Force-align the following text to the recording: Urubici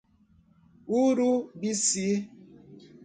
Urubici 1.03 2.07